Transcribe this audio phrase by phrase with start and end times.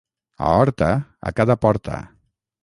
[0.45, 0.87] A Horta,
[1.31, 2.01] a cada porta.